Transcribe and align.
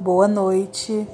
Boa 0.00 0.28
noite. 0.28 1.08